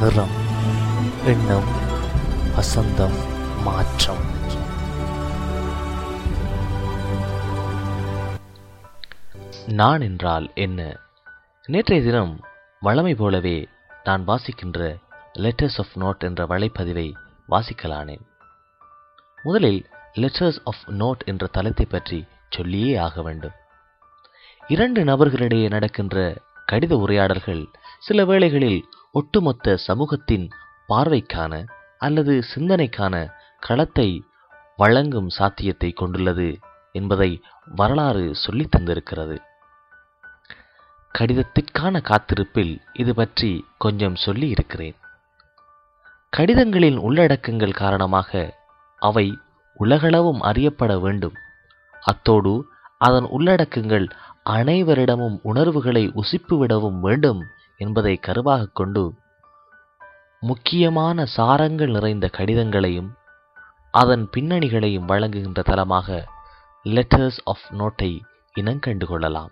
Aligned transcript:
நிறம் 0.00 0.30
எண்ணம் 1.24 1.68
வசந்தம் 2.56 3.16
மாற்றம். 3.62 4.22
நான் 9.66 10.00
என்றால் 10.00 10.50
என்ன? 10.54 10.96
நேற்றைய 11.66 12.04
தினம் 12.04 12.40
வழமை 12.80 13.14
போலவே 13.14 13.68
நான் 14.04 14.24
வாசிக்கின்ற 14.26 14.96
லெட்டர்ஸ் 15.34 15.78
ஆஃப் 15.78 15.92
நோட் 15.94 16.18
என்ற 16.18 16.46
வலைப்பதிவை 16.46 17.14
வாசிக்கலானேன் 17.50 18.20
முதலில் 19.42 19.86
லெட்டர்ஸ் 20.14 20.60
ஆஃப் 20.64 20.84
நோட் 20.86 21.24
என்ற 21.24 21.46
தளத்தை 21.46 21.86
பற்றி 21.86 22.26
சொல்லியே 22.50 22.96
ஆக 22.96 23.22
வேண்டும். 23.22 23.52
இரண்டு 24.68 25.04
நபர்களிடையே 25.04 25.68
நடக்கின்ற 25.68 26.36
கடித 26.72 26.92
உரையாடல்கள் 26.92 27.68
சில 28.00 28.24
வேளைகளில் 28.24 28.88
ஒட்டுமொத்த 29.14 29.76
சமூகத்தின் 29.76 30.50
பார்வைக்கான 30.88 31.64
அல்லது 31.98 32.42
சிந்தனைக்கான 32.54 33.14
களத்தை 33.58 34.08
வழங்கும் 34.76 35.28
சாத்தியத்தை 35.28 35.92
கொண்டுள்ளது 35.92 36.58
என்பதை 36.92 37.42
வரலாறு 37.74 38.34
சொல்லித் 38.34 38.74
தந்திருக்கிறது. 38.76 39.36
கடிதத்திற்கான 41.14 42.00
காத்திருப்பில் 42.00 42.80
இது 42.92 43.14
பற்றி 43.14 43.64
கொஞ்சம் 43.78 44.14
சொல்லி 44.14 44.48
இருக்கிறேன். 44.48 44.96
கடிதங்களின் 46.36 46.96
உள்ளடக்கங்கள் 46.96 47.70
காரணமாக 47.70 48.54
அவை 49.02 49.38
உலகளவும் 49.80 50.40
அறியப்பட 50.40 50.98
வேண்டும். 50.98 51.36
அத்தோடு 52.02 52.64
அதன் 52.98 53.24
உள்ளடக்கங்கள் 53.24 54.06
அனைவரிடமும் 54.50 55.36
உணர்வுகளை 55.42 56.12
உசிப்பு 56.14 56.58
விடவும் 56.58 57.00
வேண்டும் 57.00 57.40
என்பதை 57.80 58.18
கருவாக 58.22 58.72
கொண்டு 58.72 59.14
முக்கியமான 60.40 61.24
சாரங்கள் 61.36 61.90
நிறைந்த 61.90 62.30
கடிதங்களையும் 62.32 63.10
அதன் 63.90 64.28
பின்னணிகளையும் 64.36 65.04
வழங்குகின்ற 65.04 65.62
தளமாக 65.62 66.28
லெட்டர்ஸ் 66.84 67.38
ஆஃப் 67.44 67.66
நோட்டை 67.70 68.20
இனங்கண்டு 68.60 69.04
கொள்ளலாம். 69.04 69.50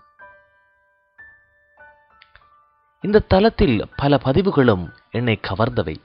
இந்த 3.00 3.18
தளத்தில் 3.18 3.88
பல 3.96 4.18
பதிவுகளும் 4.18 4.92
என்னை 5.10 5.40
கவர்ந்தவை. 5.42 5.96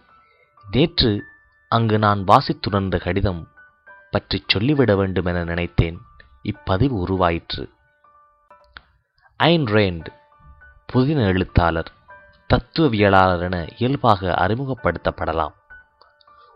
நேற்று 0.72 1.24
அங்கு 1.70 1.98
நான் 2.00 2.24
வாசித்துணர்ந்த 2.24 3.00
கடிதம் 3.00 3.48
பற்றி 4.12 4.44
சொல்லிவிட 4.48 4.96
வேண்டும் 4.96 5.26
என 5.26 5.44
நினைத்தேன். 5.44 5.98
இப்பதிவு 6.44 6.90
உருவாயிற்று. 6.90 7.70
ஐன் 9.36 9.66
ரேண்ட் 9.66 10.06
புதின 10.94 11.26
எழுத்தாளர். 11.28 11.92
தத்துவவியலாளர் 12.54 13.40
என 13.40 13.68
இயல்பாக 13.78 14.36
அறிமுகப்படுத்தப்படலாம். 14.38 15.54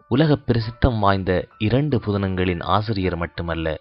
உலக 0.07 0.37
பிரசித்தம் 0.47 0.99
வாய்ந்த 0.99 1.47
இரண்டு 1.57 1.97
புதினங்களின் 1.97 2.63
ஆசிரியர் 2.63 3.15
மட்டுமல்ல 3.15 3.79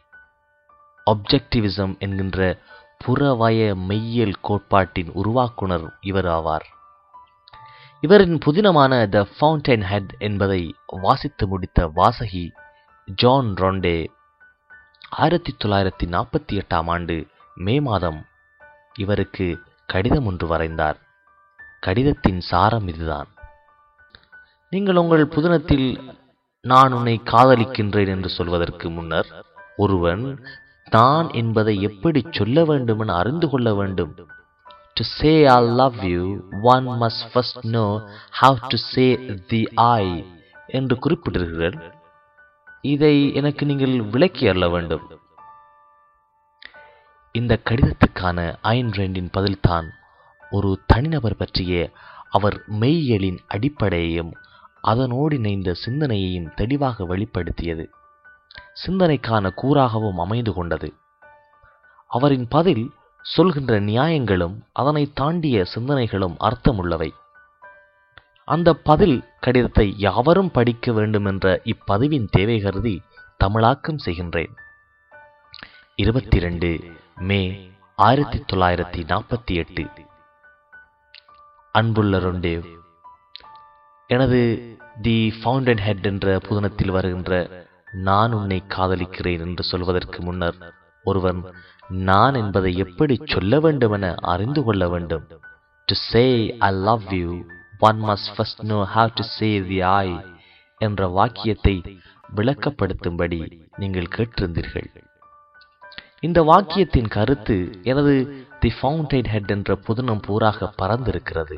ஒப்ஜெக்டிவிசம் 1.07 1.99
என்கின்ற 1.99 2.59
புறவய 3.07 3.75
மெய்யியல் 3.89 4.35
கோட்பாட்டின் 4.41 5.11
உருவாக்குனர் 5.13 5.97
இவர் 6.01 6.25
ஆவார். 6.25 6.67
இவரின் 8.01 8.39
புதினமான 8.47 9.09
த 9.09 9.27
ஃபவுண்டைன் 9.37 9.83
ஹெட் 9.83 10.15
என்பதை 10.19 10.75
வாசித்து 10.87 11.47
முடித்த 11.47 11.93
வாசகி 11.97 12.51
ஜான் 13.05 13.55
ரொண்டே 13.55 14.07
ஆயிரத்தி 15.11 15.57
தொள்ளாயிரத்தி 15.65 16.05
நாற்பத்தி 16.05 16.53
எட்டாம் 16.53 16.87
ஆண்டு 16.87 17.27
மே 17.55 17.81
மாதம் 17.81 18.27
இவருக்கு 18.95 19.63
கடிதம் 19.87 20.27
ஒன்று 20.27 20.47
வரைந்தார். 20.47 21.05
கடிதத்தின் 21.87 22.41
சாரம் 22.51 22.87
இதுதான். 22.93 23.29
நீங்கள் 24.73 25.01
உங்கள் 25.03 25.33
புதினத்தில் 25.35 25.89
நான் 26.65 26.95
உன்னை 26.99 27.17
காதலிக்கின்றேன் 27.33 28.11
என்று 28.15 28.31
சொல்வதற்கு 28.37 28.87
முன்னர் 28.95 29.29
ஒருவன் 29.83 30.25
தான் 30.97 31.29
என்பதை 31.41 31.75
எப்படி 31.89 32.21
சொல்ல 32.39 32.65
வேண்டும் 32.71 33.01
என 33.05 33.15
அறிந்து 33.23 33.47
கொள்ள 33.53 33.69
வேண்டும். 33.81 34.13
To 34.97 35.05
say 35.17 35.33
I 35.55 35.59
love 35.81 35.99
you 36.13 36.25
one 36.75 36.87
must 37.03 37.27
first 37.33 37.67
know 37.77 37.85
how 38.41 38.59
to 38.73 38.79
say 38.93 39.07
the 39.53 39.61
I 39.99 40.07
என்று 40.79 40.97
குறிப்பிட்டிருக்கிறீர்கள் 41.05 41.77
இதை 42.95 43.15
எனக்கு 43.41 43.63
நீங்கள் 43.71 43.95
விளக்கி 44.15 44.45
அருள 44.53 44.67
வேண்டும். 44.75 45.05
இந்த 47.35 47.55
கடிதத்துக்கான 47.69 48.49
ஐன் 48.75 48.93
ரெண்டின் 48.99 49.31
பதில்தான் 49.37 49.89
ஒரு 50.51 50.81
தனிநபர் 50.87 51.37
பற்றிய 51.37 51.91
அவர் 52.31 52.65
மெய்யியலின் 52.81 53.39
அடிப்படையையும் 53.49 54.33
அதனோடு 54.81 55.37
இணைந்த 55.37 55.75
சிந்தனையையும் 55.75 56.55
தெளிவாக 56.55 57.05
வெளிப்படுத்தியது. 57.05 57.87
சிந்தனைக்கான 58.87 59.51
கூறாகவும் 59.63 60.17
அமைந்து 60.17 60.53
கொண்டது. 60.53 60.95
அவரின் 62.09 62.49
பதில் 62.49 62.91
சொல்கின்ற 63.23 63.81
நியாயங்களும் 63.81 64.65
அதனை 64.73 65.11
தாண்டிய 65.15 65.67
சிந்தனைகளும் 65.75 66.37
அர்த்தமுள்ளவை. 66.41 67.11
அந்த 68.45 68.75
பதில் 68.75 69.25
கடிதத்தை 69.41 69.99
யாவரும் 69.99 70.51
படிக்க 70.51 70.93
வேண்டுமென்ற 70.93 71.61
இப்பதிவின் 71.65 72.29
தேவை 72.31 72.61
கருதி 72.61 73.03
தமிழாக்கம் 73.37 73.99
செய்கின்றேன். 74.05 74.57
இருபத்தி 75.95 76.39
ரெண்டு 76.39 76.81
மே 77.17 77.71
ஆயிரத்தி 77.97 78.45
தொள்ளாயிரத்தி 78.53 79.11
நாற்பத்தி 79.13 79.55
எட்டு. 79.55 80.06
அன்புள்ள 81.79 82.19
ரொண்டேவ் 82.25 82.67
எனது 84.11 84.41
தி 85.07 85.17
ஃபவுண்டன் 85.39 85.81
ஹெட் 85.87 86.07
என்ற 86.11 86.37
புதனத்தில் 86.47 86.93
வருகின்ற 86.97 87.41
நான் 88.07 88.33
உன்னை 88.39 88.59
காதலிக்கிறேன் 88.75 89.43
என்று 89.47 89.65
சொல்வதற்கு 89.71 90.19
முன்னர் 90.27 90.59
ஒருவன் 91.05 91.41
நான் 92.09 92.37
என்பதை 92.43 92.73
எப்படி 92.85 93.17
சொல்ல 93.35 93.61
வேண்டும் 93.65 93.95
என 93.97 94.07
அறிந்து 94.33 94.63
கொள்ள 94.67 94.89
வேண்டும். 94.95 95.25
To 95.89 95.97
say 96.11 96.25
I 96.69 96.71
love 96.89 97.07
you 97.21 97.29
one 97.89 98.01
must 98.09 98.33
first 98.37 98.63
know 98.73 98.79
how 98.95 99.13
to 99.19 99.27
say 99.37 99.51
the 99.69 99.81
I 99.91 100.09
என்ற 100.81 101.09
வாக்கியத்தை 101.19 101.77
விளக்கப்படுத்தும்படி 102.37 103.41
நீங்கள் 103.83 104.13
கேட்டிருந்தீர்கள். 104.17 104.89
இந்த 106.27 106.41
வாக்கியத்தின் 106.53 107.13
கருத்து 107.17 107.57
எனது 107.91 108.15
தி 108.61 108.71
ஃபவுண்டைன் 108.77 109.29
ஹெட் 109.33 109.53
என்ற 109.55 109.71
புதினம் 109.87 110.23
பூராக 110.27 110.69
பறந்திருக்கிறது. 110.81 111.57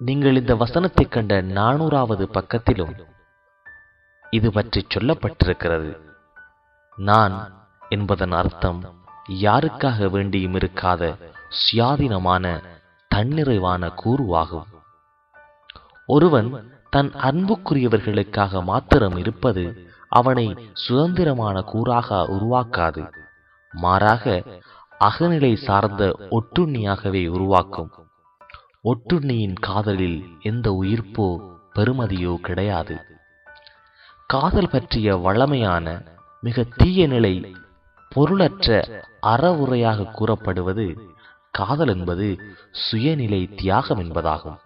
நீங்கள் 0.00 0.38
இந்த 0.40 0.54
வசனத்தை 0.54 1.04
கண்ட 1.08 1.34
நானூறாவது 1.58 2.24
பக்கத்திலும் 2.36 2.94
இது 4.30 4.48
பற்றி 4.52 4.80
சொல்லப்பட்டிருக்கிறது. 4.94 5.90
நான் 6.98 7.34
என்பதன் 7.88 8.34
அர்த்தம் 8.40 8.80
யாருக்காக 9.44 10.08
வேண்டியும் 10.16 10.56
இருக்காத 10.60 11.02
சுயாதீனமான 11.60 12.44
தன்னிறைவான 13.10 13.92
கூறுவாகும். 14.02 14.68
ஒருவன் 16.06 16.50
தன் 16.90 17.10
அன்புக்குரியவர்களுக்காக 17.28 18.62
மாத்திரம் 18.62 19.16
இருப்பது 19.16 19.64
அவனை 20.18 20.46
சுதந்திரமான 20.84 21.56
கூறாக 21.72 22.20
உருவாக்காது. 22.36 23.02
மாறாக 23.72 24.24
அகநிலை 25.04 25.56
சார்ந்த 25.56 26.16
ஒட்டுண்ணியாகவே 26.30 27.28
உருவாக்கும். 27.28 27.90
ஒட்டுண்ணியின் 28.84 29.54
காதலில் 29.60 30.24
எந்த 30.40 30.78
உயிர்ப்போ 30.82 31.40
பெருமதியோ 31.74 32.36
கிடையாது. 32.36 33.00
காதல் 34.26 34.68
பற்றிய 34.68 35.16
வளமையான 35.16 36.02
மிக 36.40 36.64
தீய 36.76 37.06
நிலை 37.06 37.54
பொருளற்ற 38.08 38.84
அறவுரையாக 39.22 40.04
கூறப்படுவது 40.04 41.12
காதல் 41.50 41.88
என்பது 41.88 42.40
சுயநிலை 42.72 43.54
தியாகம் 43.54 43.98
என்பதாகும். 43.98 44.58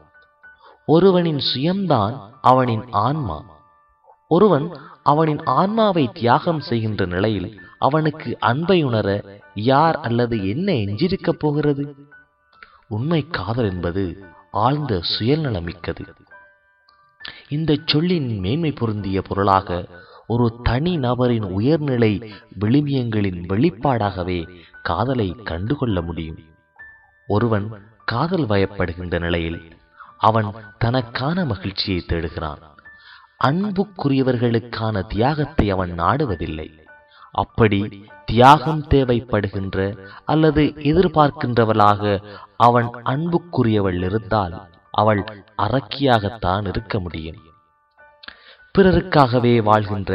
ஒருவனின் 0.87 1.41
சுயம்தான் 1.55 2.31
அவனின் 2.41 2.85
ஆன்மா. 2.91 3.45
ஒருவன் 4.29 4.73
அவனின் 5.03 5.43
ஆன்மாவை 5.45 6.11
தியாகம் 6.13 6.61
செய்கின்ற 6.61 7.05
நிலையில் 7.05 7.64
அவனுக்கு 7.89 8.37
அன்பை 8.41 8.83
உணர 8.83 9.09
யார் 9.55 9.97
அல்லது 10.01 10.49
என்ன 10.49 10.73
எஞ்சிருக்கப் 10.73 11.39
போகிறது? 11.39 11.85
உண்மை 12.89 13.27
காதல் 13.31 13.71
என்பது 13.71 14.25
ஆழ்ந்த 14.51 15.01
சுயநலமிக்கது. 15.13 16.05
இந்த 17.49 17.79
சொல்லின் 17.87 18.39
மேன்மை 18.39 18.73
பொருந்திய 18.73 19.23
பொருளாக 19.23 19.87
ஒரு 20.27 20.47
தனி 20.63 20.97
நபரின் 20.97 21.43
உயர்நிலை 21.43 22.13
விளிமியங்களின் 22.61 23.41
வெளிப்பாடாகவே 23.49 24.41
காதலை 24.83 25.29
கண்டுகொள்ள 25.45 26.01
முடியும். 26.01 26.41
ஒருவன் 27.27 27.67
காதல் 28.05 28.47
வயப்படுகின்ற 28.47 29.19
நிலையில் 29.21 29.61
அவன் 30.19 30.49
தனக்கான 30.79 31.45
மகிழ்ச்சியை 31.45 32.01
தேடுகிறான். 32.07 32.63
அன்புக்குரியவர்களுக்கான 33.45 35.07
தியாகத்தை 35.07 35.67
அவன் 35.71 35.93
நாடுவதில்லை. 35.99 36.69
அப்படி 37.35 37.81
தியாகம் 38.25 38.83
தேவைப்படுகின்ற 38.91 39.79
அல்லது 40.25 40.63
எதிர்பார்க்கின்றவளாக 40.91 42.03
அவன் 42.57 42.89
அன்புக்குரியவள் 43.05 43.99
இருந்தால் 44.03 44.55
அவள் 44.91 45.23
அரக்கியாகத்தான் 45.59 46.67
இருக்க 46.67 47.01
முடியும். 47.01 47.41
பிறருக்காகவே 48.79 49.55
வாழ்கின்ற 49.63 50.11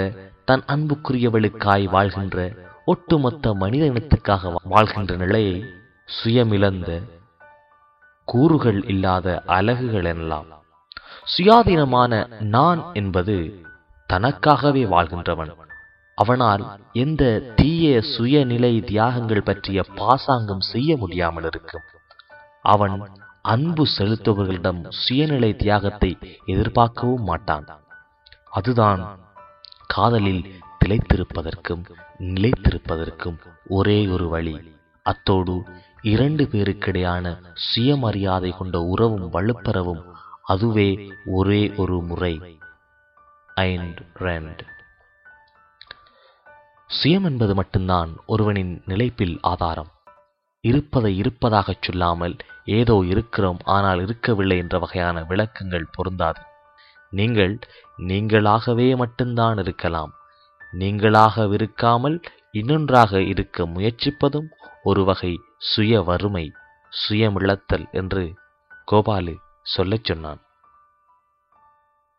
தன் 0.46 0.64
அன்புக்குரியவளுக்காய் 0.68 1.86
வாழ்கின்ற 1.90 2.38
ஒட்டுமொத்த 2.86 3.54
மனித 3.54 3.84
இனத்துக்காக 3.86 4.54
வாழ்கின்ற 4.64 5.16
நிலையை 5.16 5.58
சுயமிழந்த 6.18 6.90
கூறுகள் 8.28 8.82
இல்லாத 8.88 9.28
அலகுகள் 9.46 10.08
எனலாம். 10.14 10.50
சுயாதீனமான 11.34 12.42
நான் 12.56 12.82
என்பது 12.94 13.38
தனக்காகவே 14.14 14.84
வாழ்கின்றவன். 14.88 15.54
அவனால் 16.22 16.64
எந்த 17.04 17.24
தீய 17.60 18.02
சுயநிலை 18.14 18.74
தியாகங்கள் 18.92 19.48
பற்றிய 19.50 19.80
பாசாங்கம் 19.96 20.64
செய்ய 20.72 20.98
முடியாமல் 20.98 21.48
இருக்கும். 21.52 21.86
அவன் 22.62 22.96
அன்பு 23.54 23.84
செலுத்துபவர்களிடம் 23.98 24.82
சுயநிலை 25.02 25.52
தியாகத்தை 25.56 26.12
எதிர்பார்க்கவும் 26.46 27.28
மாட்டான். 27.30 27.68
அதுதான் 28.50 29.02
காதலில் 29.88 30.44
திளைத்திருப்பதற்கும் 30.82 31.84
நிலைத்திருப்பதற்கும் 32.34 33.38
ஒரே 33.78 34.00
ஒரு 34.08 34.28
வழி. 34.28 34.56
அத்தோடு 35.06 35.56
இரண்டு 36.14 36.44
பேருக்கிடையான 36.52 37.26
சுயமரியாதை 37.70 38.52
கொண்ட 38.58 38.78
உறவும் 38.94 39.28
வலுப்பெறவும் 39.34 40.04
அதுவே 40.52 40.90
ஒரே 41.38 41.64
ஒரு 41.82 41.98
முறை. 42.10 42.36
ஐண்ட் 43.62 44.02
ரெண்ட். 44.20 44.62
சுயம் 46.90 47.24
என்பது 47.24 47.54
மட்டும்தான் 47.56 48.12
ஒருவனின் 48.26 48.82
நிலைப்பில் 48.86 49.36
ஆதாரம். 49.42 49.90
இருப்பதை 50.64 51.18
இருப்பதாகச் 51.18 51.82
சொல்லாமல் 51.82 52.36
ஏதோ 52.66 52.96
இருக்கிறோம் 53.06 53.60
ஆனால் 53.66 54.00
இருக்கவில்லை 54.00 54.58
என்ற 54.58 54.80
வகையான 54.80 55.24
விளக்கங்கள் 55.24 55.92
பொருந்தாது. 55.92 56.42
நீங்கள் 57.12 57.60
நீங்களாகவே 57.98 58.96
மட்டும்தான் 58.96 59.58
இருக்கலாம். 59.58 60.12
நீங்களாகவிருக்காமல் 60.74 62.18
இன்னொன்றாக 62.52 63.22
இருக்க 63.22 63.66
முயற்சிப்பதும் 63.66 64.50
ஒரு 64.84 65.04
வகை 65.04 65.34
சுய 65.58 66.02
வறுமை 66.02 66.46
சுயமிழத்தல் 66.94 67.88
என்று 67.92 68.24
கோபாலு 68.92 69.36
சொல்லச் 69.64 70.04
சொன்னான். 70.04 70.42